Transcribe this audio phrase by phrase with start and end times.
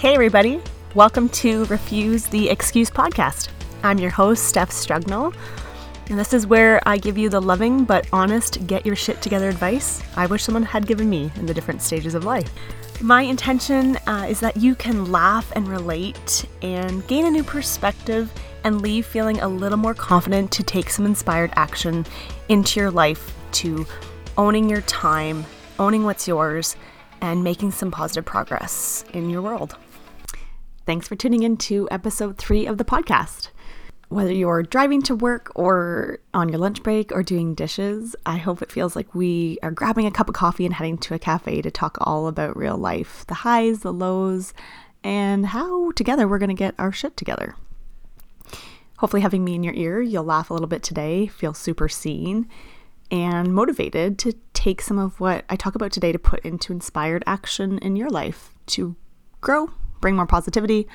[0.00, 0.62] Hey, everybody.
[0.94, 3.50] Welcome to Refuse the Excuse podcast.
[3.82, 5.34] I'm your host, Steph Strugnell,
[6.08, 9.50] and this is where I give you the loving but honest get your shit together
[9.50, 12.50] advice I wish someone had given me in the different stages of life.
[13.02, 18.32] My intention uh, is that you can laugh and relate and gain a new perspective
[18.64, 22.06] and leave feeling a little more confident to take some inspired action
[22.48, 23.86] into your life to
[24.38, 25.44] owning your time,
[25.78, 26.74] owning what's yours,
[27.20, 29.76] and making some positive progress in your world.
[30.86, 33.50] Thanks for tuning in to episode three of the podcast.
[34.08, 38.62] Whether you're driving to work or on your lunch break or doing dishes, I hope
[38.62, 41.60] it feels like we are grabbing a cup of coffee and heading to a cafe
[41.62, 44.54] to talk all about real life the highs, the lows,
[45.04, 47.54] and how together we're going to get our shit together.
[48.96, 52.48] Hopefully, having me in your ear, you'll laugh a little bit today, feel super seen,
[53.10, 57.22] and motivated to take some of what I talk about today to put into inspired
[57.26, 58.96] action in your life to
[59.42, 60.88] grow, bring more positivity,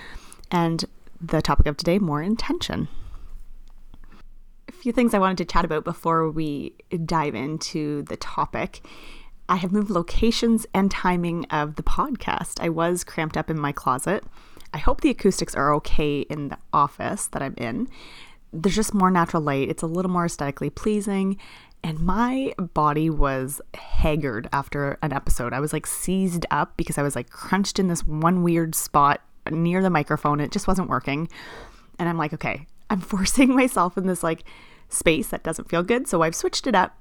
[0.52, 0.86] and
[1.22, 2.88] the topic of today, more intention
[4.68, 6.74] a few things I wanted to chat about before we
[7.06, 8.82] dive into the topic.
[9.48, 12.60] I have moved locations and timing of the podcast.
[12.60, 14.24] I was cramped up in my closet.
[14.74, 17.88] I hope the acoustics are okay in the office that I'm in.
[18.52, 21.38] There's just more natural light, it's a little more aesthetically pleasing.
[21.86, 25.54] And my body was haggard after an episode.
[25.54, 29.22] I was like seized up because I was like crunched in this one weird spot
[29.52, 30.40] near the microphone.
[30.40, 31.30] It just wasn't working.
[32.00, 34.46] And I'm like, okay, I'm forcing myself in this like
[34.90, 36.08] space that doesn't feel good.
[36.08, 36.98] So I've switched it up.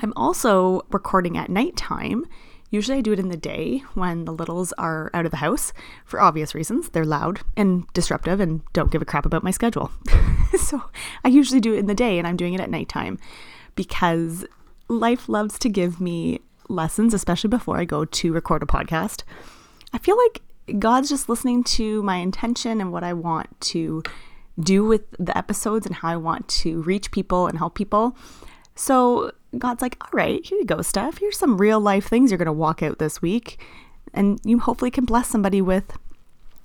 [0.00, 2.26] I'm also recording at nighttime.
[2.70, 5.72] Usually I do it in the day when the littles are out of the house
[6.04, 6.90] for obvious reasons.
[6.90, 9.90] They're loud and disruptive and don't give a crap about my schedule.
[10.56, 10.84] so
[11.24, 13.18] I usually do it in the day and I'm doing it at nighttime
[13.76, 14.44] because
[14.88, 19.22] life loves to give me lessons, especially before I go to record a podcast.
[19.92, 20.42] I feel like
[20.78, 24.02] God's just listening to my intention and what I want to
[24.58, 28.16] do with the episodes and how I want to reach people and help people.
[28.74, 31.18] So God's like, all right, here you go, Steph.
[31.18, 33.60] Here's some real life things you're going to walk out this week.
[34.12, 35.96] And you hopefully can bless somebody with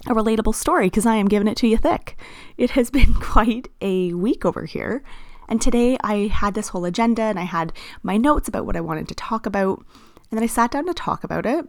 [0.08, 2.18] a relatable story because I am giving it to you thick.
[2.58, 5.04] It has been quite a week over here.
[5.52, 7.74] And today I had this whole agenda and I had
[8.04, 9.80] my notes about what I wanted to talk about.
[9.80, 11.68] And then I sat down to talk about it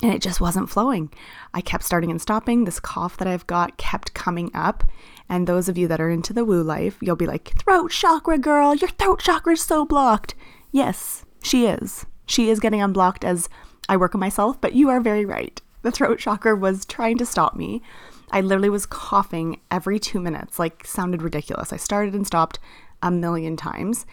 [0.00, 1.12] and it just wasn't flowing.
[1.52, 2.62] I kept starting and stopping.
[2.62, 4.84] This cough that I've got kept coming up.
[5.28, 8.38] And those of you that are into the woo life, you'll be like, throat chakra
[8.38, 10.36] girl, your throat chakra is so blocked.
[10.70, 12.06] Yes, she is.
[12.26, 13.48] She is getting unblocked as
[13.88, 15.60] I work on myself, but you are very right.
[15.82, 17.82] The throat chakra was trying to stop me.
[18.30, 21.72] I literally was coughing every two minutes, like sounded ridiculous.
[21.72, 22.58] I started and stopped
[23.04, 24.06] a million times.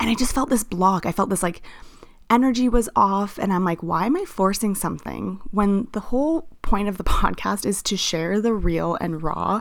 [0.00, 1.06] And I just felt this block.
[1.06, 1.62] I felt this like
[2.30, 3.38] energy was off.
[3.38, 7.64] And I'm like, why am I forcing something when the whole point of the podcast
[7.64, 9.60] is to share the real and raw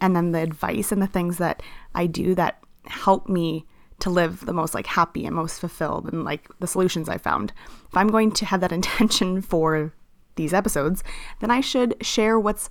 [0.00, 1.62] and then the advice and the things that
[1.94, 3.66] I do that help me
[4.00, 7.52] to live the most like happy and most fulfilled and like the solutions I found.
[7.88, 9.92] If I'm going to have that intention for
[10.36, 11.02] these episodes,
[11.40, 12.70] then I should share what's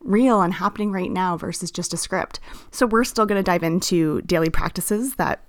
[0.00, 2.40] real and happening right now versus just a script.
[2.70, 5.44] So we're still going to dive into daily practices that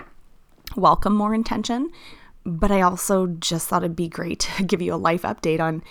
[0.76, 1.90] welcome more intention,
[2.46, 5.84] but I also just thought it'd be great to give you a life update on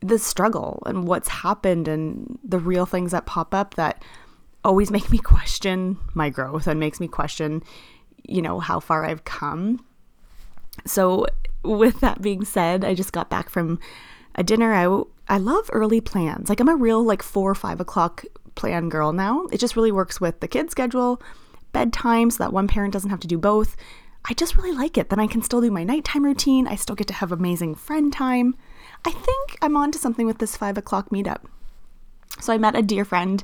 [0.00, 4.02] the struggle and what's happened and the real things that pop up that
[4.64, 7.62] always make me question my growth and makes me question,
[8.26, 9.84] you know, how far I've come.
[10.86, 11.26] So,
[11.62, 13.78] with that being said, I just got back from
[14.34, 15.08] a dinner out.
[15.30, 16.48] I love early plans.
[16.48, 18.24] Like, I'm a real, like, four or five o'clock
[18.56, 19.46] plan girl now.
[19.52, 21.22] It just really works with the kid schedule,
[21.72, 23.76] bedtime, so that one parent doesn't have to do both.
[24.24, 25.08] I just really like it.
[25.08, 26.66] Then I can still do my nighttime routine.
[26.66, 28.56] I still get to have amazing friend time.
[29.04, 31.44] I think I'm on to something with this five o'clock meetup.
[32.40, 33.42] So I met a dear friend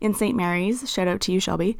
[0.00, 0.36] in St.
[0.36, 0.88] Mary's.
[0.88, 1.76] Shout out to you, Shelby.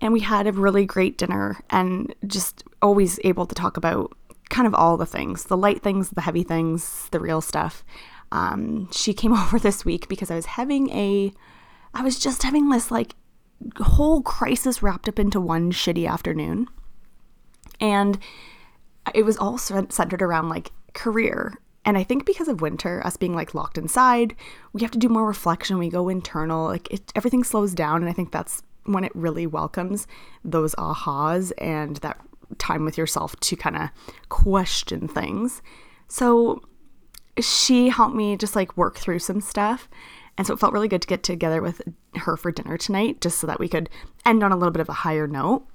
[0.00, 4.16] And we had a really great dinner and just always able to talk about
[4.50, 7.82] kind of all the things the light things, the heavy things, the real stuff.
[8.32, 11.32] Um, she came over this week because I was having a,
[11.94, 13.14] I was just having this like
[13.76, 16.68] whole crisis wrapped up into one shitty afternoon.
[17.80, 18.18] And
[19.14, 21.58] it was all centered around like career
[21.88, 24.36] and I think because of winter, us being like locked inside,
[24.74, 25.78] we have to do more reflection.
[25.78, 28.02] We go internal, like it, everything slows down.
[28.02, 30.06] And I think that's when it really welcomes
[30.44, 32.20] those ahas and that
[32.58, 33.88] time with yourself to kind of
[34.28, 35.62] question things.
[36.08, 36.60] So
[37.44, 39.88] she helped me just like work through some stuff.
[40.36, 41.82] And so it felt really good to get together with
[42.14, 43.90] her for dinner tonight, just so that we could
[44.24, 45.66] end on a little bit of a higher note.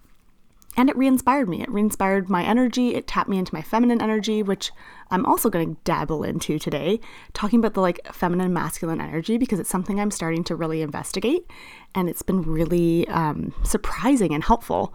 [0.76, 1.62] and it re inspired me.
[1.62, 2.96] It re inspired my energy.
[2.96, 4.72] It tapped me into my feminine energy, which
[5.12, 7.00] I'm also going to dabble into today,
[7.34, 11.46] talking about the like feminine masculine energy because it's something I'm starting to really investigate.
[11.94, 14.94] And it's been really um, surprising and helpful.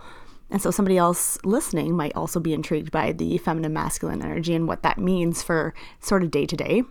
[0.50, 4.66] And so somebody else listening might also be intrigued by the feminine masculine energy and
[4.66, 6.82] what that means for sort of day to day.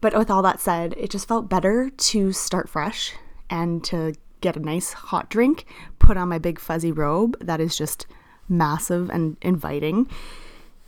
[0.00, 3.12] But with all that said, it just felt better to start fresh
[3.48, 5.64] and to get a nice hot drink,
[5.98, 8.06] put on my big fuzzy robe that is just
[8.48, 10.08] massive and inviting,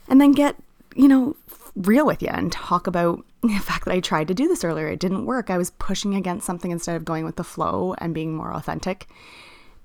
[0.08, 0.56] and then get,
[0.94, 1.36] you know,
[1.74, 4.88] real with you and talk about the fact that I tried to do this earlier.
[4.88, 5.50] It didn't work.
[5.50, 9.08] I was pushing against something instead of going with the flow and being more authentic.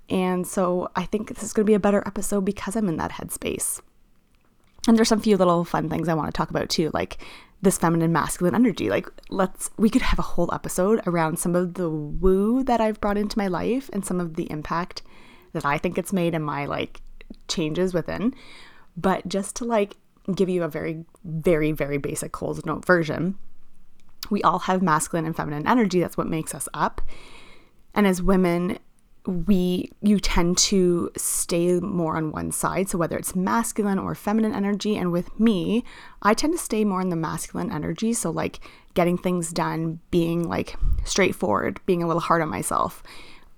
[0.09, 2.97] And so I think this is going to be a better episode because I'm in
[2.97, 3.81] that headspace.
[4.87, 7.17] And there's some few little fun things I want to talk about too, like
[7.61, 8.89] this feminine masculine energy.
[8.89, 12.99] Like, let's, we could have a whole episode around some of the woo that I've
[12.99, 15.01] brought into my life and some of the impact
[15.53, 17.01] that I think it's made in my like
[17.47, 18.33] changes within.
[18.97, 19.95] But just to like
[20.35, 23.37] give you a very, very, very basic Coles Note version,
[24.29, 26.01] we all have masculine and feminine energy.
[26.01, 27.01] That's what makes us up.
[27.95, 28.79] And as women,
[29.25, 32.89] we you tend to stay more on one side.
[32.89, 35.83] So whether it's masculine or feminine energy and with me
[36.21, 38.13] i tend to stay more in the masculine energy.
[38.13, 38.59] So like
[38.93, 40.75] getting things done being like
[41.05, 43.01] straightforward being a little hard on myself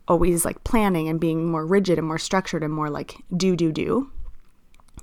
[0.08, 3.72] always like planning and being more rigid and more structured and more like do do
[3.72, 4.12] do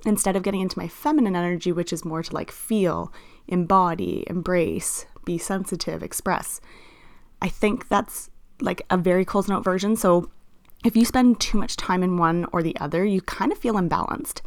[0.05, 3.11] instead of getting into my feminine energy which is more to like feel
[3.47, 6.61] embody embrace be sensitive express.
[7.41, 8.29] I think that's
[8.61, 9.95] like a very Coles Note version.
[9.95, 10.29] So
[10.83, 13.75] if you spend too much time in one or the other, you kind of feel
[13.75, 14.41] imbalanced.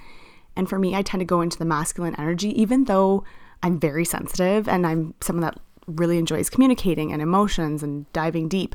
[0.54, 3.24] And for me, I tend to go into the masculine energy, even though
[3.62, 8.74] I'm very sensitive and I'm someone that really enjoys communicating and emotions and diving deep.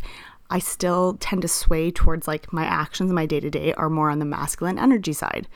[0.50, 4.10] I still tend to sway towards like my actions my day to day are more
[4.10, 5.48] on the masculine energy side.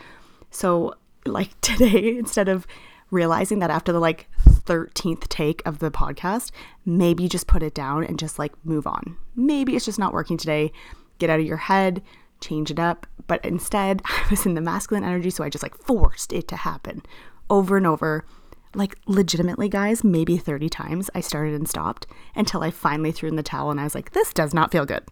[0.52, 2.66] So, like today, instead of
[3.12, 6.52] realizing that after the like 13th take of the podcast,
[6.86, 9.18] maybe just put it down and just like move on.
[9.36, 10.72] Maybe it's just not working today
[11.20, 12.02] get out of your head,
[12.42, 13.08] change it up.
[13.28, 16.56] But instead, I was in the masculine energy, so I just like forced it to
[16.56, 17.02] happen
[17.50, 18.26] over and over.
[18.74, 23.38] Like, legitimately, guys, maybe 30 times I started and stopped until I finally threw in
[23.38, 25.04] the towel and I was like, this does not feel good.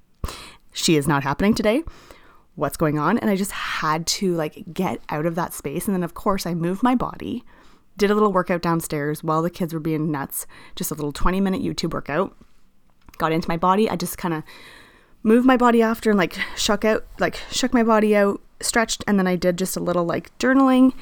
[0.73, 1.83] She is not happening today.
[2.55, 3.17] What's going on?
[3.17, 5.87] And I just had to like get out of that space.
[5.87, 7.45] And then, of course, I moved my body,
[7.95, 10.45] did a little workout downstairs while the kids were being nuts,
[10.75, 12.35] just a little 20 minute YouTube workout.
[13.17, 13.89] Got into my body.
[13.89, 14.43] I just kind of
[15.23, 19.17] moved my body after and like shook out, like shook my body out, stretched, and
[19.17, 20.93] then I did just a little like journaling,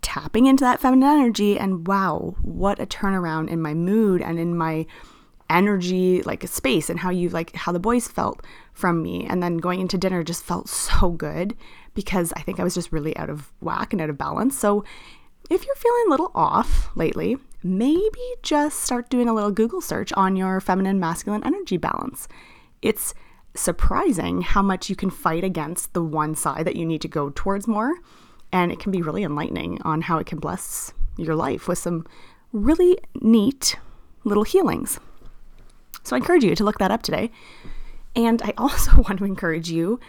[0.00, 1.58] tapping into that feminine energy.
[1.58, 4.86] And wow, what a turnaround in my mood and in my
[5.50, 9.26] energy, like space, and how you like how the boys felt from me.
[9.26, 11.56] And then going into dinner just felt so good
[11.94, 14.58] because I think I was just really out of whack and out of balance.
[14.58, 14.84] So
[15.50, 20.12] if you're feeling a little off lately, maybe just start doing a little Google search
[20.14, 22.28] on your feminine masculine energy balance.
[22.80, 23.14] It's
[23.54, 27.30] surprising how much you can fight against the one side that you need to go
[27.34, 27.94] towards more.
[28.52, 32.06] And it can be really enlightening on how it can bless your life with some
[32.52, 33.76] really neat
[34.24, 35.00] little healings.
[36.02, 37.30] So I encourage you to look that up today.
[38.14, 40.00] And I also want to encourage you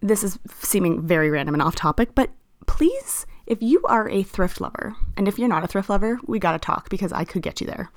[0.00, 2.30] this is seeming very random and off topic, but
[2.66, 6.38] please, if you are a thrift lover, and if you're not a thrift lover, we
[6.38, 7.90] got to talk because I could get you there.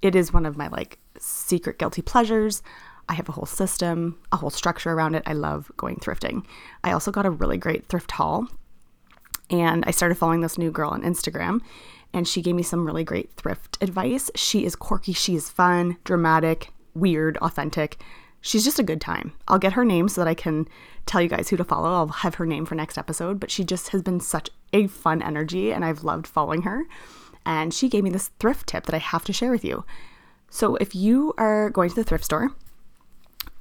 [0.00, 2.62] It is one of my like secret guilty pleasures.
[3.08, 5.22] I have a whole system, a whole structure around it.
[5.26, 6.44] I love going thrifting.
[6.84, 8.48] I also got a really great thrift haul
[9.50, 11.60] and I started following this new girl on Instagram
[12.14, 14.30] and she gave me some really great thrift advice.
[14.34, 18.02] She is quirky, she is fun, dramatic, weird, authentic.
[18.40, 19.32] She's just a good time.
[19.46, 20.66] I'll get her name so that I can
[21.06, 21.92] tell you guys who to follow.
[21.92, 25.22] I'll have her name for next episode, but she just has been such a fun
[25.22, 26.84] energy and I've loved following her.
[27.46, 29.84] And she gave me this thrift tip that I have to share with you.
[30.50, 32.50] So if you are going to the thrift store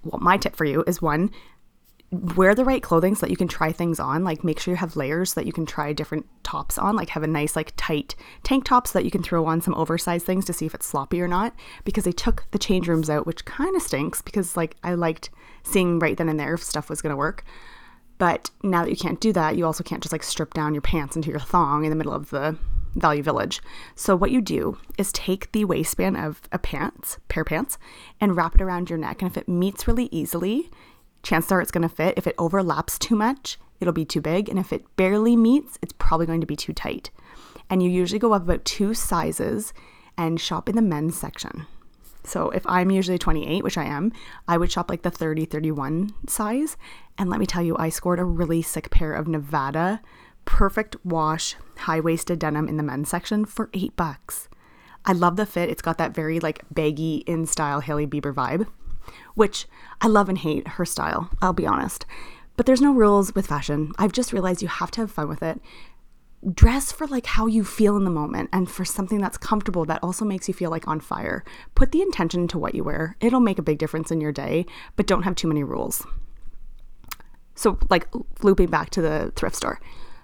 [0.03, 1.31] well, my tip for you is one,
[2.11, 4.23] wear the right clothing so that you can try things on.
[4.23, 6.95] Like make sure you have layers so that you can try different tops on.
[6.95, 9.73] Like have a nice like tight tank top so that you can throw on some
[9.75, 11.55] oversized things to see if it's sloppy or not.
[11.85, 15.29] Because they took the change rooms out, which kind of stinks because like I liked
[15.63, 17.45] seeing right then and there if stuff was gonna work.
[18.17, 20.81] But now that you can't do that, you also can't just like strip down your
[20.81, 22.57] pants into your thong in the middle of the
[22.95, 23.61] Value Village.
[23.95, 27.77] So what you do is take the waistband of a pants, pair of pants,
[28.19, 29.21] and wrap it around your neck.
[29.21, 30.69] And if it meets really easily,
[31.23, 32.15] chances are it's going to fit.
[32.17, 34.49] If it overlaps too much, it'll be too big.
[34.49, 37.09] And if it barely meets, it's probably going to be too tight.
[37.69, 39.73] And you usually go up about two sizes
[40.17, 41.65] and shop in the men's section.
[42.23, 44.11] So if I'm usually 28, which I am,
[44.47, 46.77] I would shop like the 30, 31 size.
[47.17, 50.01] And let me tell you, I scored a really sick pair of Nevada
[50.45, 54.47] perfect wash high waisted denim in the men's section for eight bucks.
[55.05, 55.69] I love the fit.
[55.69, 58.67] It's got that very like baggy in style Hailey Bieber vibe,
[59.33, 59.67] which
[59.99, 62.05] I love and hate her style, I'll be honest.
[62.55, 63.91] But there's no rules with fashion.
[63.97, 65.59] I've just realized you have to have fun with it.
[66.53, 70.03] Dress for like how you feel in the moment and for something that's comfortable that
[70.03, 71.43] also makes you feel like on fire.
[71.75, 73.15] Put the intention into what you wear.
[73.19, 76.05] It'll make a big difference in your day, but don't have too many rules.
[77.55, 78.07] So, like
[78.43, 79.79] looping back to the thrift store.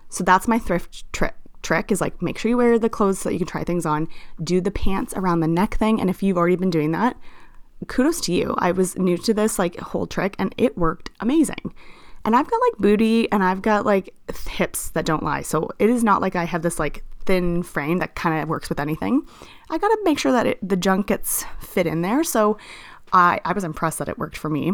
[0.09, 3.29] So, that's my thrift trick trick is like make sure you wear the clothes so
[3.29, 4.07] that you can try things on.
[4.41, 5.99] Do the pants around the neck thing.
[5.99, 7.17] And if you've already been doing that,
[7.87, 8.55] kudos to you.
[8.57, 11.73] I was new to this like whole trick and it worked amazing.
[12.25, 14.13] And I've got like booty and I've got like
[14.49, 15.41] hips that don't lie.
[15.41, 18.69] So it is not like I have this like thin frame that kind of works
[18.69, 19.21] with anything.
[19.69, 22.23] I got to make sure that it, the junk gets fit in there.
[22.23, 22.57] So
[23.13, 24.73] I, I was impressed that it worked for me.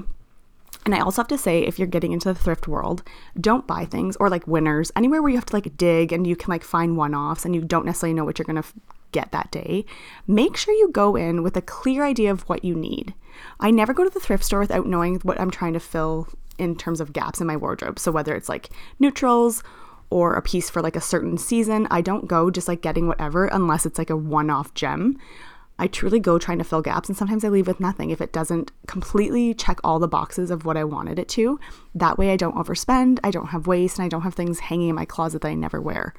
[0.86, 3.04] And I also have to say, if you're getting into the thrift world,
[3.40, 6.36] don't buy things or like winners, anywhere where you have to like dig and you
[6.36, 8.74] can like find one offs and you don't necessarily know what you're to f-
[9.12, 9.86] get that day.
[10.28, 13.14] Make sure you go in with a clear idea of what you need.
[13.60, 16.76] I never go to the thrift store without knowing what I'm trying to fill in
[16.76, 17.98] terms of gaps in my wardrobe.
[17.98, 19.64] So whether it's like neutrals
[20.10, 23.48] or a piece for like a certain season, I don't go just like getting whatever
[23.48, 25.18] unless it's like a one off gem.
[25.84, 28.32] I truly go trying to fill gaps and sometimes I leave with nothing if it
[28.32, 31.60] doesn't completely check all the boxes of what I wanted it to.
[31.94, 34.88] That way I don't overspend, I don't have waste, and I don't have things hanging
[34.88, 36.14] in my closet that I never wear.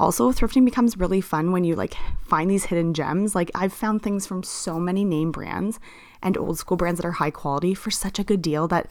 [0.00, 3.32] Also, thrifting becomes really fun when you like find these hidden gems.
[3.32, 5.78] Like I've found things from so many name brands
[6.20, 8.90] and old school brands that are high quality for such a good deal that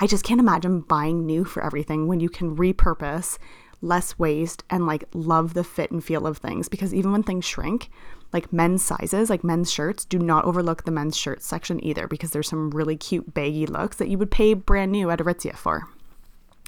[0.00, 3.38] I just can't imagine buying new for everything when you can repurpose,
[3.80, 6.68] less waste, and like love the fit and feel of things.
[6.68, 7.90] Because even when things shrink,
[8.32, 12.30] like men's sizes, like men's shirts, do not overlook the men's shirt section either because
[12.30, 15.88] there's some really cute baggy looks that you would pay brand new at Aritzia for.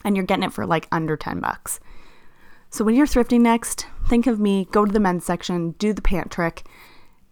[0.05, 1.81] And you're getting it for like under 10 bucks.
[2.71, 6.01] So when you're thrifting next, think of me, go to the men's section, do the
[6.01, 6.65] pant trick,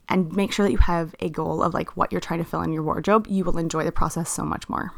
[0.08, 2.62] and make sure that you have a goal of like what you're trying to fill
[2.62, 3.26] in your wardrobe.
[3.28, 4.92] You will enjoy the process so much more.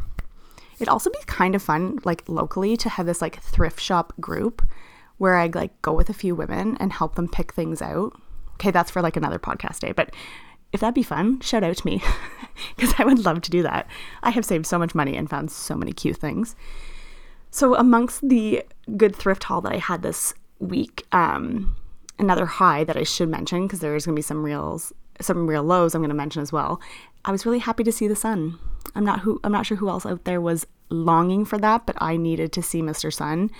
[0.80, 4.66] It'd also be kind of fun, like locally, to have this like thrift shop group
[5.18, 8.18] where I like go with a few women and help them pick things out.
[8.54, 10.14] Okay, that's for like another podcast day, but
[10.72, 12.02] if that'd be fun, shout out to me
[12.76, 13.86] because I would love to do that.
[14.22, 16.54] I have saved so much money and found so many cute things.
[17.50, 18.64] So, amongst the
[18.96, 21.76] good thrift haul that I had this week, um,
[22.18, 25.64] another high that I should mention because there's going to be some reals, some real
[25.64, 26.80] lows I'm going to mention as well.
[27.24, 28.58] I was really happy to see the sun.
[28.94, 31.96] I'm not who I'm not sure who else out there was longing for that, but
[32.00, 33.12] I needed to see Mr.
[33.12, 33.50] Sun.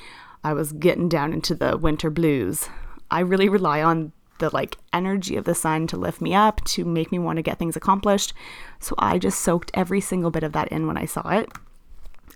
[0.43, 2.69] I was getting down into the winter blues.
[3.11, 6.85] I really rely on the like energy of the sun to lift me up, to
[6.85, 8.33] make me want to get things accomplished.
[8.81, 11.51] So I just soaked every single bit of that in when I saw it.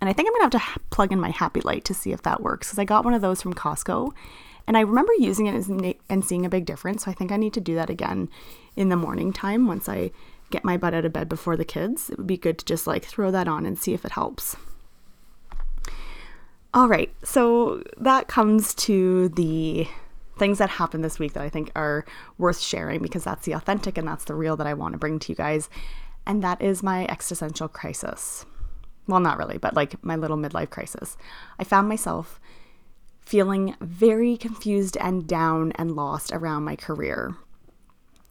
[0.00, 2.12] And I think I'm going to have to plug in my happy light to see
[2.12, 4.12] if that works cuz I got one of those from Costco
[4.66, 7.04] and I remember using it and seeing a big difference.
[7.04, 8.28] So I think I need to do that again
[8.76, 10.10] in the morning time once I
[10.54, 12.10] get my butt out of bed before the kids.
[12.10, 14.56] It would be good to just like throw that on and see if it helps.
[16.72, 19.86] All right, so that comes to the
[20.38, 22.04] things that happened this week that I think are
[22.38, 25.18] worth sharing because that's the authentic and that's the real that I want to bring
[25.20, 25.68] to you guys.
[26.26, 28.46] And that is my existential crisis.
[29.06, 31.16] Well, not really, but like my little midlife crisis.
[31.58, 32.40] I found myself
[33.20, 37.36] feeling very confused and down and lost around my career.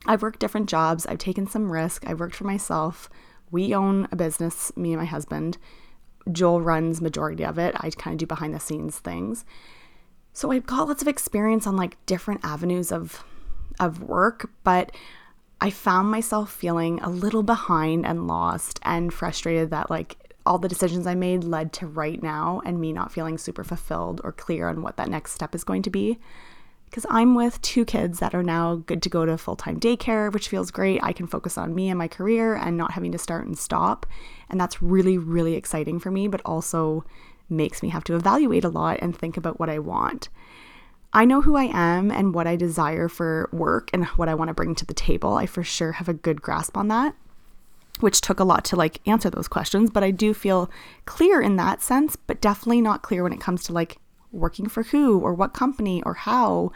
[0.05, 3.09] I've worked different jobs, I've taken some risk, I've worked for myself.
[3.51, 5.57] We own a business, me and my husband.
[6.31, 7.75] Joel runs majority of it.
[7.77, 9.45] I kind of do behind the scenes things.
[10.33, 13.23] So I've got lots of experience on like different avenues of
[13.79, 14.91] of work, but
[15.61, 20.67] I found myself feeling a little behind and lost and frustrated that like all the
[20.67, 24.67] decisions I made led to right now and me not feeling super fulfilled or clear
[24.67, 26.19] on what that next step is going to be
[26.93, 30.31] because I'm with two kids that are now good to go to full time daycare,
[30.31, 31.03] which feels great.
[31.03, 34.05] I can focus on me and my career and not having to start and stop.
[34.47, 37.03] And that's really, really exciting for me, but also
[37.49, 40.29] makes me have to evaluate a lot and think about what I want.
[41.13, 44.49] I know who I am and what I desire for work and what I want
[44.49, 45.33] to bring to the table.
[45.33, 47.15] I for sure have a good grasp on that,
[48.01, 50.69] which took a lot to like answer those questions, but I do feel
[51.05, 53.97] clear in that sense, but definitely not clear when it comes to like
[54.33, 56.71] working for who or what company or how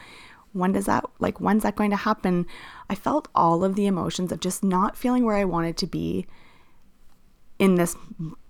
[0.54, 2.46] when does that like when's that going to happen
[2.90, 6.26] i felt all of the emotions of just not feeling where i wanted to be
[7.60, 7.96] in this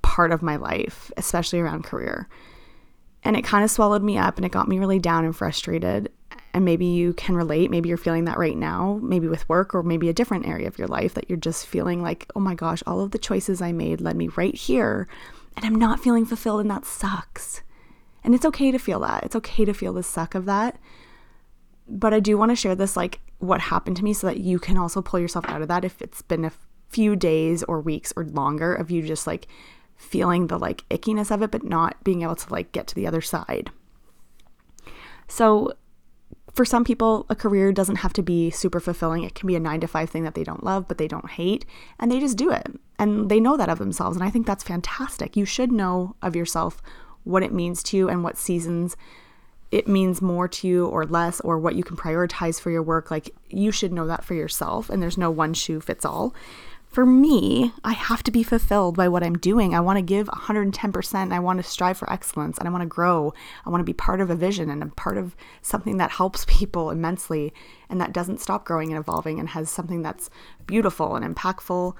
[0.03, 2.29] part of my life especially around career
[3.23, 6.09] and it kind of swallowed me up and it got me really down and frustrated
[6.53, 7.69] And maybe you can relate.
[7.69, 10.79] Maybe you're feeling that right now, maybe with work or maybe a different area of
[10.79, 13.71] your life that you're just feeling like, oh my gosh, all of the choices I
[13.71, 15.07] made led me right here.
[15.55, 17.61] And I'm not feeling fulfilled, and that sucks.
[18.27, 19.24] And it's okay to feel that.
[19.24, 20.77] It's okay to feel the suck of that.
[21.88, 24.60] But I do want to share this, like what happened to me, so that you
[24.60, 26.51] can also pull yourself out of that if it's been a
[26.89, 29.48] few days or weeks or longer of you just like
[29.96, 33.07] feeling the like ickiness of it, but not being able to like get to the
[33.07, 33.72] other side.
[35.29, 35.72] So,
[36.53, 39.24] for some people, a career doesn't have to be super fulfilling.
[39.24, 41.29] It can be a nine to five thing that they don't love, but they don't
[41.29, 41.65] hate,
[41.98, 42.77] and they just do it.
[43.00, 44.17] And they know that of themselves.
[44.17, 45.38] And I think that's fantastic.
[45.38, 46.81] You should know of yourself
[47.27, 48.96] what it means to you and what seasons
[49.69, 53.12] it means more to you or less, or what you can prioritize for your work.
[53.12, 54.89] Like, you should know that for yourself.
[54.89, 56.34] And there's no one shoe fits all
[56.98, 59.75] for me, I have to be fulfilled by what I'm doing.
[59.75, 61.31] I want to give 110%.
[61.31, 63.34] I want to strive for excellence and I want to grow.
[63.65, 66.46] I want to be part of a vision and a part of something that helps
[66.48, 67.53] people immensely
[67.89, 70.29] and that doesn't stop growing and evolving and has something that's
[70.65, 71.93] beautiful and impactful,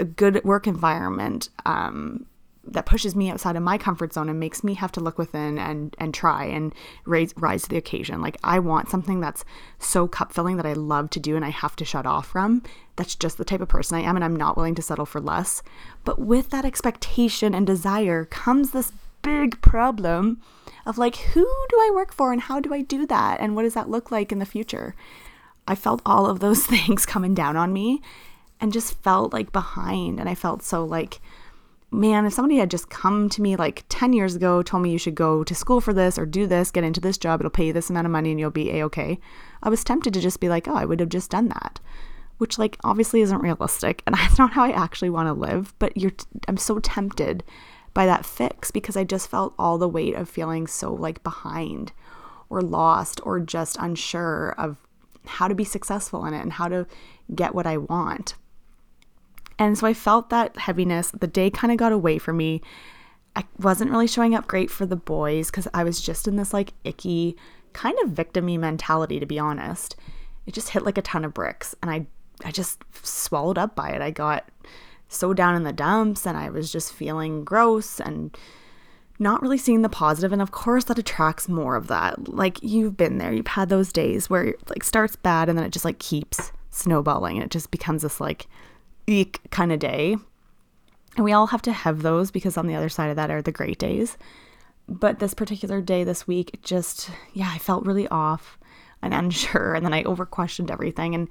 [0.00, 2.26] a good work environment, um,
[2.66, 5.58] that pushes me outside of my comfort zone and makes me have to look within
[5.58, 8.20] and and try and raise rise to the occasion.
[8.20, 9.44] Like I want something that's
[9.78, 12.62] so cup filling that I love to do and I have to shut off from.
[12.96, 15.20] That's just the type of person I am and I'm not willing to settle for
[15.20, 15.62] less.
[16.04, 18.92] But with that expectation and desire comes this
[19.22, 20.40] big problem
[20.86, 23.62] of like who do I work for and how do I do that and what
[23.62, 24.94] does that look like in the future?
[25.66, 28.00] I felt all of those things coming down on me
[28.60, 31.20] and just felt like behind and I felt so like
[31.94, 34.98] man, if somebody had just come to me like 10 years ago, told me you
[34.98, 37.66] should go to school for this or do this, get into this job, it'll pay
[37.66, 39.18] you this amount of money and you'll be a okay,
[39.62, 41.80] I was tempted to just be like, oh, I would have just done that,
[42.38, 45.74] which like obviously isn't realistic and that's not how I actually want to live.
[45.78, 46.12] But you're,
[46.48, 47.44] I'm so tempted
[47.94, 51.92] by that fix because I just felt all the weight of feeling so like behind
[52.50, 54.76] or lost or just unsure of
[55.26, 56.86] how to be successful in it and how to
[57.34, 58.34] get what I want.
[59.58, 61.10] And so I felt that heaviness.
[61.10, 62.60] The day kind of got away from me.
[63.36, 66.52] I wasn't really showing up great for the boys because I was just in this
[66.52, 67.36] like icky,
[67.72, 69.96] kind of victimy mentality, to be honest.
[70.46, 72.06] It just hit like a ton of bricks and I
[72.44, 74.02] I just swallowed up by it.
[74.02, 74.48] I got
[75.08, 78.36] so down in the dumps and I was just feeling gross and
[79.18, 82.28] not really seeing the positive and of course that attracts more of that.
[82.28, 83.32] Like you've been there.
[83.32, 86.52] You've had those days where it like starts bad and then it just like keeps
[86.70, 88.48] snowballing and it just becomes this like
[89.06, 90.16] eek kind of day.
[91.16, 93.42] And we all have to have those because on the other side of that are
[93.42, 94.16] the great days.
[94.88, 98.58] But this particular day this week, just, yeah, I felt really off
[99.02, 99.74] and unsure.
[99.74, 101.14] And then I over questioned everything.
[101.14, 101.28] And,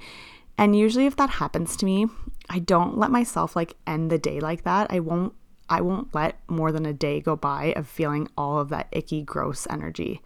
[0.57, 2.07] and usually if that happens to me,
[2.49, 4.88] I don't let myself like end the day like that.
[4.89, 5.33] I won't,
[5.69, 9.23] I won't let more than a day go by of feeling all of that icky,
[9.23, 10.21] gross energy.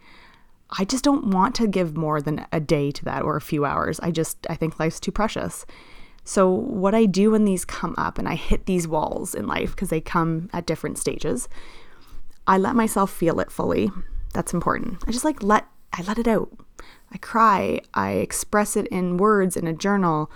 [0.70, 3.64] I just don't want to give more than a day to that or a few
[3.64, 3.98] hours.
[4.00, 5.64] I just, I think life's too precious.
[6.28, 9.70] So, what I do when these come up and I hit these walls in life
[9.70, 11.48] because they come at different stages,
[12.46, 13.90] I let myself feel it fully.
[14.34, 15.02] That's important.
[15.06, 16.50] I just like let I let it out.
[17.10, 20.30] I cry, I express it in words in a journal,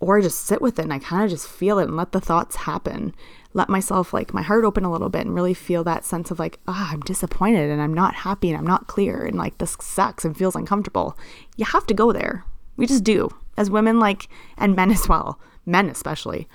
[0.00, 2.10] or I just sit with it and I kind of just feel it and let
[2.10, 3.14] the thoughts happen.
[3.54, 6.40] Let myself like my heart open a little bit and really feel that sense of
[6.40, 9.58] like, ah, oh, I'm disappointed and I'm not happy and I'm not clear and like
[9.58, 11.16] this sucks and feels uncomfortable.
[11.56, 12.44] You have to go there.
[12.76, 16.48] We just do as women, like, and men as well, men especially.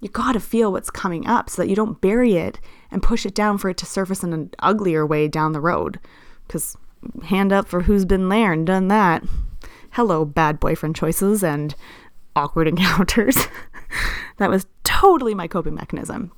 [0.00, 3.34] You gotta feel what's coming up so that you don't bury it and push it
[3.34, 5.98] down for it to surface in an uglier way down the road.
[6.46, 6.76] Because
[7.24, 9.24] hand up for who's been there and done that.
[9.92, 11.74] Hello, bad boyfriend choices and
[12.36, 13.48] awkward encounters.
[14.36, 16.32] that was totally my coping mechanism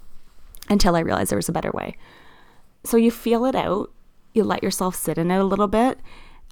[0.68, 1.96] until I realized there was a better way.
[2.84, 3.92] So you feel it out,
[4.32, 5.98] you let yourself sit in it a little bit,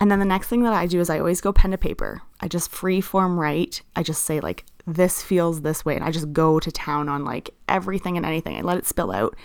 [0.01, 2.23] and then the next thing that I do is I always go pen to paper.
[2.41, 3.83] I just free form write.
[3.97, 7.25] I just say like this feels this way and I just go to town on
[7.25, 8.57] like everything and anything.
[8.57, 9.37] I let it spill out.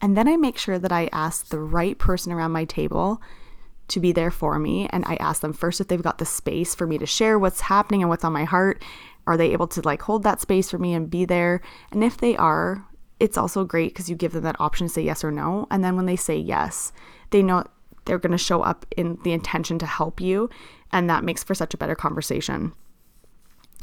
[0.00, 3.20] And then I make sure that I ask the right person around my table
[3.88, 6.74] to be there for me and I ask them first if they've got the space
[6.74, 8.82] for me to share what's happening and what's on my heart.
[9.26, 11.60] Are they able to like hold that space for me and be there?
[11.92, 12.86] And if they are,
[13.20, 15.66] it's also great because you give them that option to say yes or no.
[15.70, 16.92] And then when they say yes,
[17.30, 17.64] they know
[18.08, 20.50] they're going to show up in the intention to help you.
[20.90, 22.72] And that makes for such a better conversation.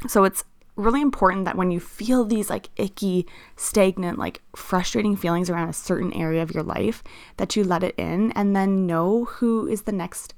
[0.08, 0.44] So it's
[0.76, 5.74] really important that when you feel these like icky, stagnant, like frustrating feelings around a
[5.74, 7.02] certain area of your life,
[7.38, 10.34] that you let it in and then know who is the next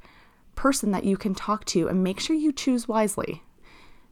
[0.55, 3.41] person that you can talk to and make sure you choose wisely.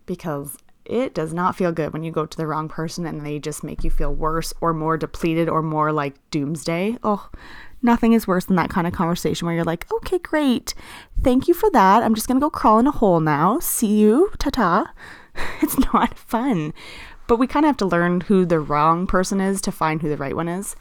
[0.07, 3.39] Because it does not feel good when you go to the wrong person and they
[3.39, 6.97] just make you feel worse or more depleted or more like doomsday.
[7.03, 7.29] Oh,
[7.85, 10.73] nothing is worse than that kind of conversation where you're like, okay, great.
[11.23, 12.03] Thank you for that.
[12.03, 13.59] I'm just going to go crawl in a hole now.
[13.59, 14.31] See you.
[14.39, 14.93] Ta ta.
[15.61, 16.73] It's not fun.
[17.27, 20.09] But we kind of have to learn who the wrong person is to find who
[20.09, 20.75] the right one is.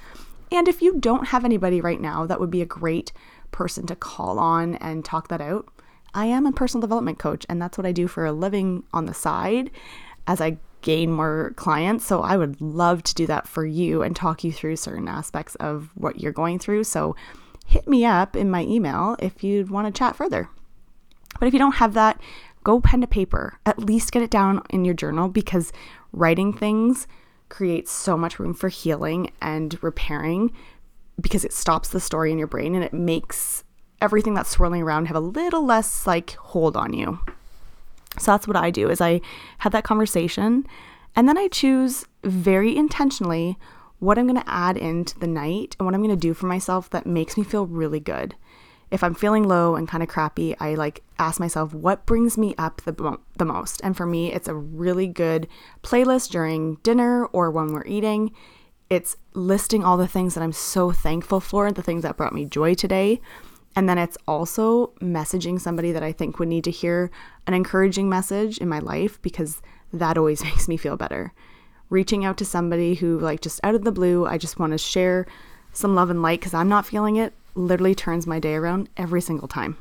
[0.53, 3.13] And if you don't have anybody right now, that would be a great
[3.51, 5.67] person to call on and talk that out.
[6.15, 9.07] I am a personal development coach, and that's what I do for a living on
[9.07, 9.71] the side
[10.27, 12.05] as I gain more clients.
[12.05, 15.55] So I would love to do that for you and talk you through certain aspects
[15.57, 16.85] of what you're going through.
[16.85, 17.17] So
[17.67, 20.51] hit me up in my email if you'd want to chat further.
[21.41, 22.21] But if you don't have that,
[22.65, 23.59] go pen to paper.
[23.65, 25.73] At least get it down in your journal because
[26.13, 27.09] writing things
[27.49, 30.53] creates so much room for healing and repairing
[31.19, 33.65] because it stops the story in your brain and it makes
[34.03, 37.21] everything that's swirling around have a little less like hold on you.
[38.19, 39.21] So that's what I do is I
[39.59, 40.67] have that conversation
[41.17, 43.59] and then I choose very intentionally
[43.99, 46.47] what I'm going to add into the night and what I'm going to do for
[46.47, 48.35] myself that makes me feel really good.
[48.91, 52.55] If I'm feeling low and kind of crappy, I like ask myself what brings me
[52.59, 53.81] up the, the most.
[53.83, 55.49] And for me, it's a really good
[55.83, 58.33] playlist during dinner or when we're eating.
[58.91, 62.45] It's listing all the things that I'm so thankful for, the things that brought me
[62.45, 63.21] joy today.
[63.77, 67.11] And then it's also messaging somebody that I think would need to hear
[67.47, 69.61] an encouraging message in my life because
[69.93, 71.33] that always makes me feel better.
[71.91, 74.79] Reaching out to somebody who, like, just out of the blue, I just want to
[74.79, 75.27] share
[75.73, 79.21] some love and light because I'm not feeling it, literally turns my day around every
[79.21, 79.77] single time.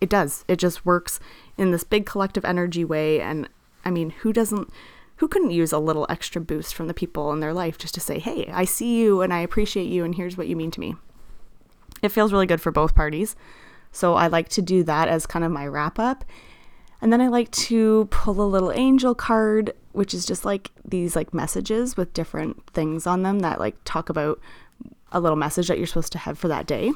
[0.00, 0.44] It does.
[0.48, 1.20] It just works
[1.58, 3.20] in this big collective energy way.
[3.20, 3.48] And
[3.84, 4.70] I mean, who doesn't,
[5.16, 8.00] who couldn't use a little extra boost from the people in their life just to
[8.00, 10.80] say, hey, I see you and I appreciate you and here's what you mean to
[10.80, 10.96] me?
[12.04, 13.34] It feels really good for both parties.
[13.92, 16.24] So I like to do that as kind of my wrap up.
[17.00, 21.16] And then I like to pull a little angel card, which is just like these
[21.16, 24.40] like messages with different things on them that like talk about
[25.12, 26.92] a little message that you're supposed to have for that day.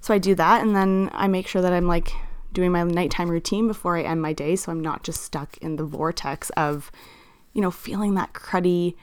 [0.00, 2.12] So I do that and then I make sure that I'm like
[2.52, 5.76] doing my nighttime routine before I end my day so I'm not just stuck in
[5.76, 6.90] the vortex of
[7.52, 8.96] you know feeling that cruddy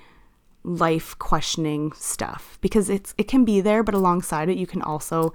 [0.68, 5.34] life questioning stuff because it's it can be there but alongside it you can also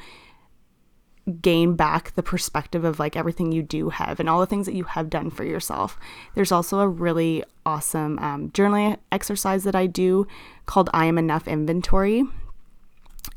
[1.40, 4.74] gain back the perspective of like everything you do have and all the things that
[4.74, 5.98] you have done for yourself.
[6.34, 10.26] There's also a really awesome um, journaling exercise that I do
[10.66, 12.24] called I Am Enough Inventory.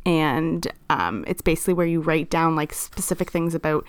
[0.04, 3.86] And um, it's basically where you write down like specific things about,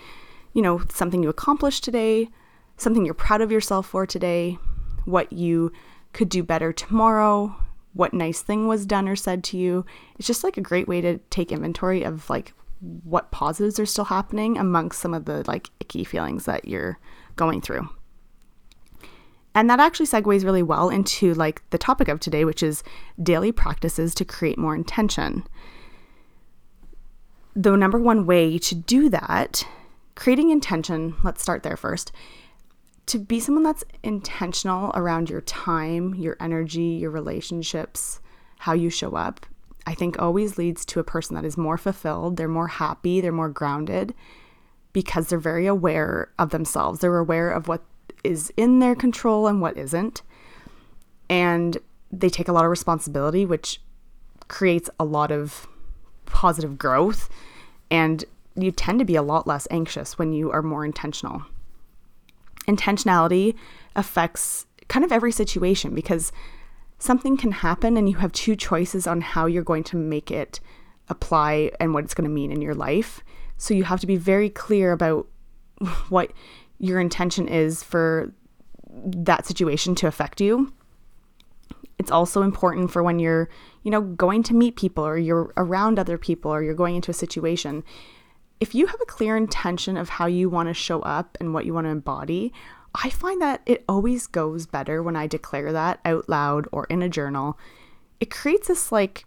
[0.52, 2.28] you know, something you accomplished today,
[2.76, 4.58] something you're proud of yourself for today,
[5.06, 5.72] what you
[6.12, 7.56] could do better tomorrow,
[7.96, 9.84] what nice thing was done or said to you.
[10.18, 14.04] It's just like a great way to take inventory of like what positives are still
[14.04, 16.98] happening amongst some of the like icky feelings that you're
[17.36, 17.88] going through.
[19.54, 22.84] And that actually segues really well into like the topic of today, which is
[23.22, 25.46] daily practices to create more intention.
[27.54, 29.66] The number one way to do that,
[30.14, 32.12] creating intention, let's start there first,
[33.06, 38.20] to be someone that's intentional around your time, your energy, your relationships,
[38.58, 39.46] how you show up,
[39.86, 43.30] I think always leads to a person that is more fulfilled, they're more happy, they're
[43.30, 44.14] more grounded
[44.92, 47.00] because they're very aware of themselves.
[47.00, 47.82] They're aware of what
[48.24, 50.22] is in their control and what isn't.
[51.28, 51.78] And
[52.10, 53.80] they take a lot of responsibility, which
[54.48, 55.68] creates a lot of
[56.24, 57.28] positive growth.
[57.90, 58.24] And
[58.56, 61.42] you tend to be a lot less anxious when you are more intentional
[62.66, 63.54] intentionality
[63.94, 66.32] affects kind of every situation because
[66.98, 70.60] something can happen and you have two choices on how you're going to make it
[71.08, 73.22] apply and what it's going to mean in your life.
[73.56, 75.26] So you have to be very clear about
[76.08, 76.32] what
[76.78, 78.32] your intention is for
[78.88, 80.72] that situation to affect you.
[81.98, 83.48] It's also important for when you're,
[83.82, 87.10] you know, going to meet people or you're around other people or you're going into
[87.10, 87.84] a situation
[88.60, 91.66] if you have a clear intention of how you want to show up and what
[91.66, 92.52] you want to embody,
[92.94, 97.02] I find that it always goes better when I declare that out loud or in
[97.02, 97.58] a journal.
[98.20, 99.26] It creates this like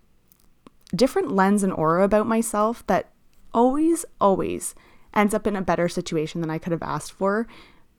[0.96, 3.12] different lens and aura about myself that
[3.54, 4.74] always, always
[5.14, 7.48] ends up in a better situation than I could have asked for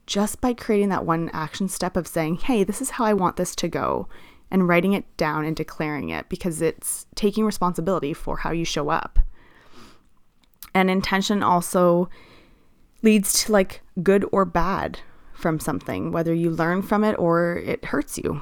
[0.05, 3.37] just by creating that one action step of saying, hey, this is how I want
[3.37, 4.09] this to go,
[4.49, 8.89] and writing it down and declaring it because it's taking responsibility for how you show
[8.89, 9.19] up.
[10.73, 12.09] And intention also
[13.01, 14.99] leads to like good or bad
[15.33, 18.41] from something, whether you learn from it or it hurts you.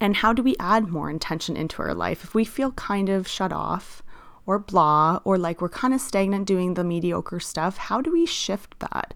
[0.00, 2.24] And how do we add more intention into our life?
[2.24, 4.02] If we feel kind of shut off
[4.46, 8.26] or blah, or like we're kind of stagnant doing the mediocre stuff, how do we
[8.26, 9.14] shift that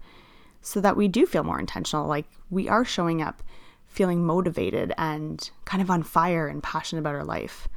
[0.61, 2.07] so that we do feel more intentional?
[2.07, 3.43] Like we are showing up
[3.87, 7.67] feeling motivated and kind of on fire and passionate about our life?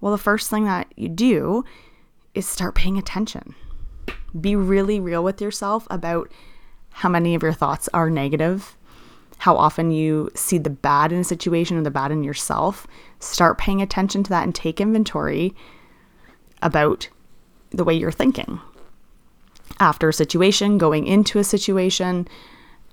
[0.00, 1.64] Well, the first thing that you do
[2.34, 3.54] is start paying attention.
[4.38, 6.30] Be really real with yourself about
[6.90, 8.76] how many of your thoughts are negative,
[9.38, 12.86] how often you see the bad in a situation or the bad in yourself.
[13.20, 15.54] Start paying attention to that and take inventory
[16.60, 17.08] about
[17.70, 18.60] the way you're thinking.
[19.80, 22.26] After a situation, going into a situation,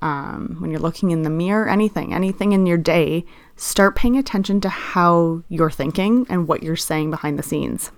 [0.01, 4.61] um, when you're looking in the mirror, anything, anything in your day, start paying attention
[4.61, 7.91] to how you're thinking and what you're saying behind the scenes.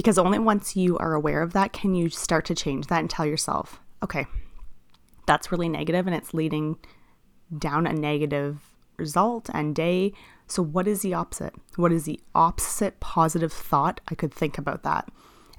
[0.00, 3.10] Because only once you are aware of that can you start to change that and
[3.10, 4.24] tell yourself, okay,
[5.26, 6.78] that's really negative and it's leading
[7.58, 8.62] down a negative
[8.96, 10.14] result and day.
[10.46, 11.52] So, what is the opposite?
[11.76, 15.06] What is the opposite positive thought I could think about that?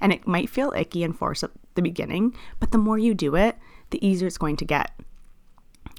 [0.00, 3.36] And it might feel icky and forced at the beginning, but the more you do
[3.36, 3.56] it,
[3.90, 4.90] the easier it's going to get.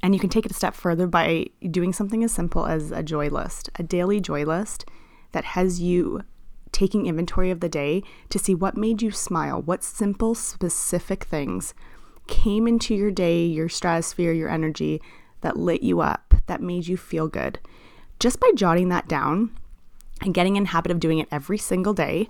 [0.02, 3.04] And you can take it a step further by doing something as simple as a
[3.04, 4.84] joy list, a daily joy list
[5.32, 6.24] that has you
[6.74, 11.74] taking inventory of the day to see what made you smile, what simple, specific things
[12.28, 15.02] came into your day, your stratosphere, your energy
[15.42, 17.60] that lit you up, that made you feel good.
[18.20, 19.52] Just by jotting that down
[20.22, 22.28] and getting in habit of doing it every single day,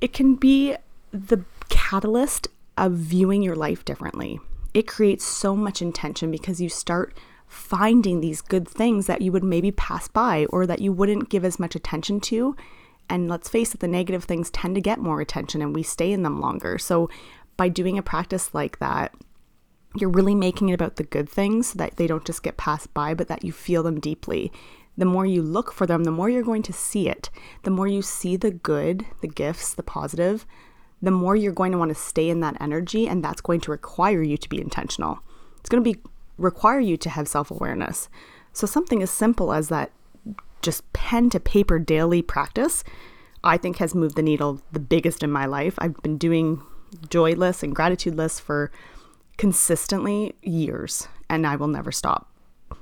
[0.00, 0.74] it can be
[1.12, 4.40] the catalyst of viewing your life differently.
[4.74, 7.14] It creates so much intention because you start
[7.46, 11.44] finding these good things that you would maybe pass by or that you wouldn't give
[11.44, 12.56] as much attention to.
[13.12, 16.12] And let's face it, the negative things tend to get more attention and we stay
[16.12, 16.78] in them longer.
[16.78, 17.10] So,
[17.58, 19.14] by doing a practice like that,
[19.94, 22.94] you're really making it about the good things so that they don't just get passed
[22.94, 24.50] by, but that you feel them deeply.
[24.96, 27.28] The more you look for them, the more you're going to see it.
[27.64, 30.46] The more you see the good, the gifts, the positive,
[31.02, 33.70] the more you're going to want to stay in that energy, and that's going to
[33.70, 35.20] require you to be intentional.
[35.60, 36.00] It's going to be
[36.38, 38.08] require you to have self awareness.
[38.54, 39.92] So, something as simple as that
[40.62, 42.84] just pen to paper daily practice,
[43.44, 45.74] I think has moved the needle the biggest in my life.
[45.78, 46.62] I've been doing
[47.10, 48.70] joy lists and gratitude lists for
[49.36, 52.28] consistently years and I will never stop.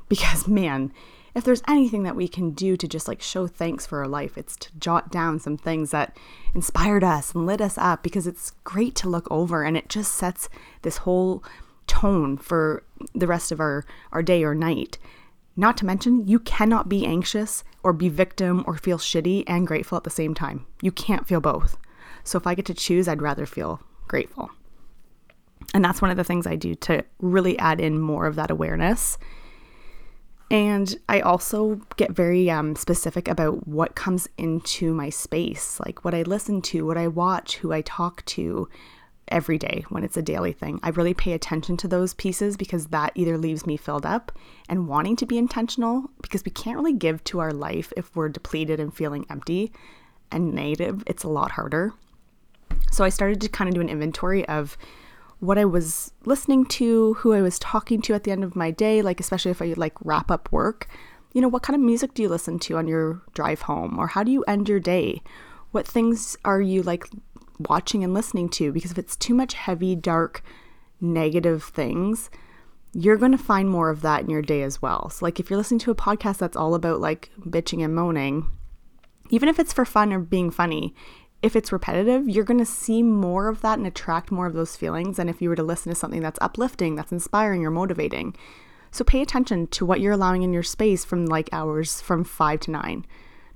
[0.08, 0.92] Because, man,
[1.34, 4.36] if there's anything that we can do to just like show thanks for our life,
[4.36, 6.16] it's to jot down some things that
[6.54, 10.14] inspired us and lit us up because it's great to look over and it just
[10.14, 10.48] sets
[10.82, 11.44] this whole
[11.86, 12.82] tone for
[13.14, 14.98] the rest of our, our day or night.
[15.56, 19.96] Not to mention, you cannot be anxious or be victim or feel shitty and grateful
[19.96, 20.66] at the same time.
[20.82, 21.76] You can't feel both.
[22.24, 24.50] So if I get to choose, I'd rather feel grateful.
[25.72, 28.50] And that's one of the things I do to really add in more of that
[28.50, 29.18] awareness.
[30.50, 36.14] And I also get very um, specific about what comes into my space, like what
[36.14, 38.68] I listen to, what I watch, who I talk to
[39.30, 40.80] every day when it's a daily thing.
[40.82, 44.32] I really pay attention to those pieces because that either leaves me filled up
[44.68, 48.28] and wanting to be intentional because we can't really give to our life if we're
[48.28, 49.72] depleted and feeling empty
[50.30, 51.02] and negative.
[51.06, 51.92] It's a lot harder.
[52.90, 54.76] So I started to kind of do an inventory of
[55.38, 58.70] what I was listening to, who I was talking to at the end of my
[58.70, 60.86] day, like especially if I like wrap up work.
[61.32, 64.08] You know, what kind of music do you listen to on your drive home or
[64.08, 65.22] how do you end your day?
[65.70, 67.08] What things are you like
[67.68, 68.72] watching and listening to?
[68.72, 70.42] Because if it's too much heavy, dark,
[71.00, 72.30] negative things,
[72.92, 75.10] you're going to find more of that in your day as well.
[75.10, 78.50] So, like, if you're listening to a podcast that's all about like bitching and moaning,
[79.30, 80.94] even if it's for fun or being funny,
[81.42, 84.76] if it's repetitive, you're going to see more of that and attract more of those
[84.76, 88.36] feelings than if you were to listen to something that's uplifting, that's inspiring or motivating.
[88.90, 92.60] So pay attention to what you're allowing in your space from like hours from 5
[92.60, 93.06] to 9.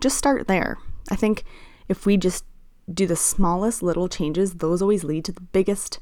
[0.00, 0.78] Just start there.
[1.10, 1.44] I think
[1.88, 2.44] if we just
[2.92, 6.00] do the smallest little changes, those always lead to the biggest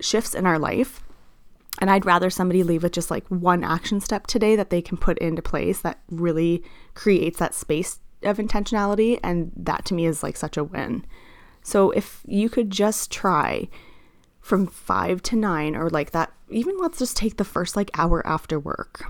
[0.00, 1.00] shifts in our life.
[1.80, 4.96] And I'd rather somebody leave with just like one action step today that they can
[4.96, 6.62] put into place that really
[6.94, 11.04] creates that space of intentionality and that to me is like such a win.
[11.62, 13.68] So if you could just try
[14.40, 18.24] from 5 to 9 or like that even let's just take the first like hour
[18.26, 19.04] after work.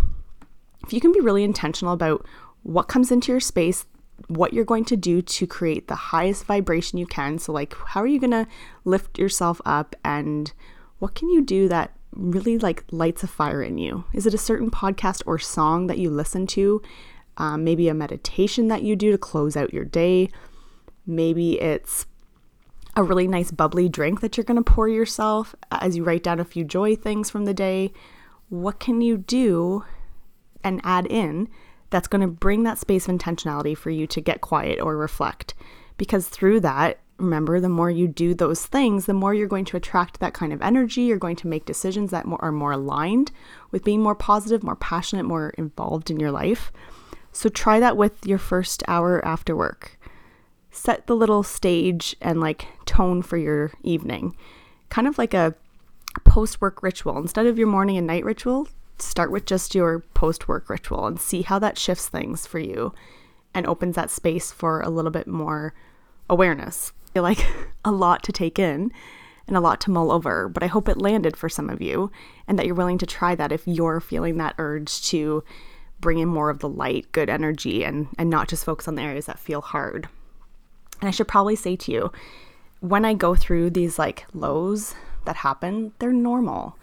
[0.85, 2.25] If you can be really intentional about
[2.63, 3.85] what comes into your space,
[4.29, 7.39] what you're going to do to create the highest vibration you can.
[7.39, 8.47] So like how are you going to
[8.85, 10.53] lift yourself up and
[10.99, 14.05] what can you do that really like lights a fire in you?
[14.13, 16.81] Is it a certain podcast or song that you listen to
[17.37, 20.31] um, maybe a meditation that you do to close out your day.
[21.07, 22.07] Maybe it's
[22.97, 26.39] a really nice bubbly drink that you're going to pour yourself as you write down
[26.39, 27.93] a few joy things from the day.
[28.49, 29.85] What can you do
[30.63, 31.49] and add in
[31.95, 35.55] that's going to bring that space of intentionality for you to get quiet or reflect?
[35.97, 39.77] Because through that, remember, the more you do those things, the more you're going to
[39.77, 41.03] attract that kind of energy.
[41.03, 43.31] You're going to make decisions that are more aligned
[43.71, 46.73] with being more positive, more passionate, more involved in your life.
[47.31, 49.97] So try that with your first hour after work.
[50.73, 54.35] Set the little stage and like tone for your evening.
[54.89, 55.55] Kind of like a
[56.25, 57.19] post work ritual.
[57.19, 58.67] Instead of your morning and night ritual,
[58.99, 62.95] start with just your post work ritual and see how that shifts things for you
[63.53, 65.75] and opens that space for a little bit more
[66.29, 66.93] awareness.
[67.09, 67.47] I feel like
[67.85, 68.93] a lot to take in
[69.47, 72.11] and a lot to mull over, but I hope it landed for some of you
[72.49, 75.45] and that you're willing to try that if you're feeling that urge to
[76.01, 79.03] bring in more of the light, good energy and and not just focus on the
[79.03, 80.09] areas that feel hard.
[81.01, 82.13] And I should probably say to you,
[82.81, 86.77] when I go through these like lows that happen, they're normal.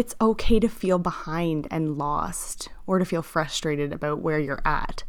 [0.00, 5.04] It's okay to feel behind and lost or to feel frustrated about where you're at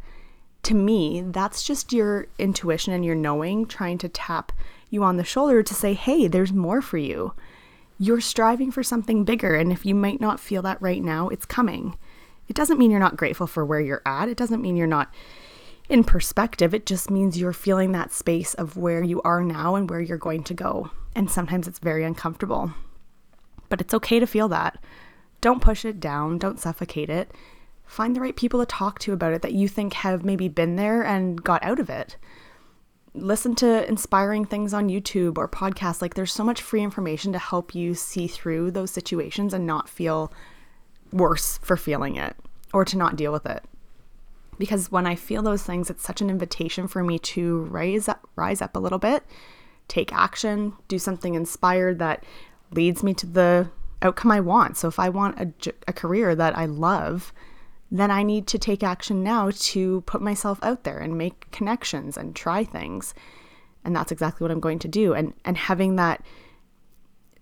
[0.64, 4.52] to me, that's just your intuition and your knowing trying to tap
[4.90, 7.34] you on the shoulder to say, hey, there's more for you.
[7.98, 11.46] You're striving for something bigger, and if you might not feel that right now, it's
[11.46, 11.96] coming.
[12.48, 14.28] It doesn't mean you're not grateful for where you're at.
[14.28, 15.12] It doesn't mean you're not
[15.88, 16.74] in perspective.
[16.74, 20.18] It just means you're feeling that space of where you are now and where you're
[20.18, 20.90] going to go.
[21.14, 22.72] And sometimes it's very uncomfortable.
[23.72, 24.78] But it's okay to feel that.
[25.40, 27.32] Don't push it down, don't suffocate it
[27.92, 30.76] find the right people to talk to about it that you think have maybe been
[30.76, 32.16] there and got out of it.
[33.14, 36.00] Listen to inspiring things on YouTube or podcasts.
[36.00, 39.90] Like, there's so much free information to help you see through those situations and not
[39.90, 40.32] feel
[41.12, 42.34] worse for feeling it
[42.72, 43.62] or to not deal with it.
[44.58, 48.26] Because when I feel those things, it's such an invitation for me to rise up,
[48.36, 49.22] rise up a little bit,
[49.88, 52.24] take action, do something inspired that
[52.74, 54.76] leads me to the outcome I want.
[54.76, 57.32] So if I want a, a career that I love,
[57.90, 62.16] then I need to take action now to put myself out there and make connections
[62.16, 63.14] and try things.
[63.84, 65.12] And that's exactly what I'm going to do.
[65.12, 66.24] And and having that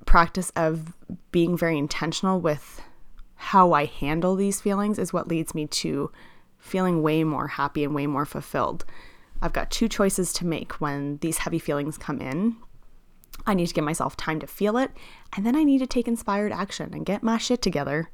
[0.07, 0.93] practice of
[1.31, 2.83] being very intentional with
[3.37, 6.11] how I handle these feelings is what leads me to
[6.59, 8.85] feeling way more happy and way more fulfilled.
[9.41, 12.57] I've got two choices to make when these heavy feelings come in.
[13.47, 14.91] I need to give myself time to feel it,
[15.35, 18.11] and then I need to take inspired action and get my shit together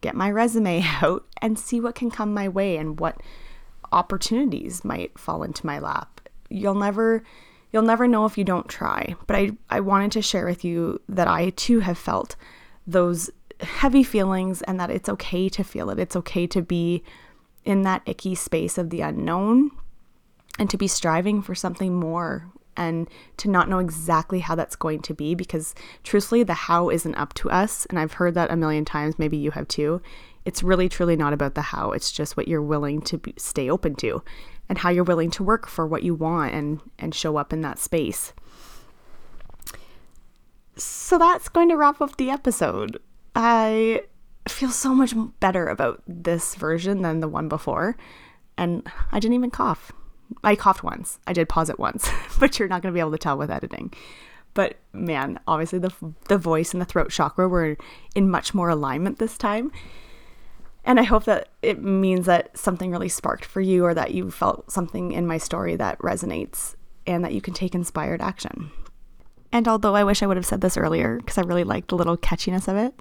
[0.00, 3.20] get my resume out and see what can come my way and what
[3.92, 6.20] opportunities might fall into my lap.
[6.50, 7.22] You'll never
[7.70, 9.14] you'll never know if you don't try.
[9.26, 12.36] But I I wanted to share with you that I too have felt
[12.86, 15.98] those heavy feelings and that it's okay to feel it.
[15.98, 17.02] It's okay to be
[17.64, 19.70] in that icky space of the unknown
[20.58, 25.00] and to be striving for something more and to not know exactly how that's going
[25.00, 27.84] to be because truthfully, the how isn't up to us.
[27.86, 30.00] And I've heard that a million times, maybe you have too.
[30.44, 31.92] It's really, truly not about the how.
[31.92, 34.22] It's just what you're willing to be, stay open to
[34.68, 37.60] and how you're willing to work for what you want and, and show up in
[37.62, 38.32] that space.
[40.76, 42.98] So that's going to wrap up the episode.
[43.34, 44.02] I
[44.46, 47.96] feel so much better about this version than the one before.
[48.56, 49.92] And I didn't even cough.
[50.44, 51.18] I coughed once.
[51.26, 52.08] I did pause it once,
[52.40, 53.92] but you're not going to be able to tell with editing.
[54.54, 55.92] But man, obviously the
[56.28, 57.76] the voice and the throat chakra were
[58.14, 59.70] in much more alignment this time.
[60.84, 64.30] And I hope that it means that something really sparked for you or that you
[64.30, 68.70] felt something in my story that resonates and that you can take inspired action.
[69.52, 71.96] And although I wish I would have said this earlier because I really liked the
[71.96, 72.94] little catchiness of it,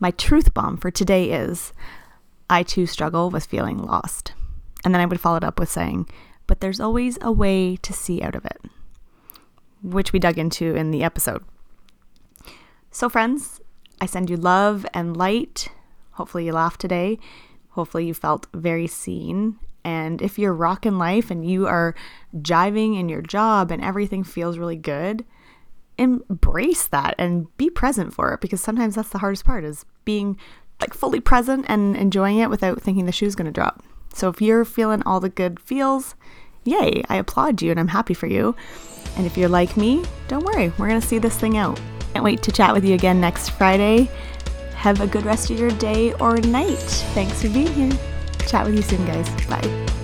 [0.00, 1.72] my truth bomb for today is
[2.48, 4.32] I too struggle with feeling lost.
[4.84, 6.08] And then I would follow it up with saying,
[6.46, 8.60] but there's always a way to see out of it,
[9.82, 11.44] which we dug into in the episode.
[12.90, 13.60] So, friends,
[14.00, 15.68] I send you love and light.
[16.12, 17.18] Hopefully, you laughed today.
[17.70, 19.58] Hopefully, you felt very seen.
[19.84, 21.94] And if you're rocking life and you are
[22.36, 25.24] jiving in your job and everything feels really good,
[25.98, 30.36] embrace that and be present for it because sometimes that's the hardest part is being
[30.80, 33.82] like fully present and enjoying it without thinking the shoe's going to drop.
[34.14, 36.14] So if you're feeling all the good feels,
[36.64, 38.54] yay, I applaud you and I'm happy for you.
[39.16, 41.80] And if you're like me, don't worry, we're going to see this thing out.
[42.12, 44.08] Can't wait to chat with you again next Friday.
[44.76, 46.78] Have a good rest of your day or night.
[47.14, 47.92] Thanks for being here.
[48.46, 49.28] Chat with you soon, guys.
[49.46, 50.03] Bye.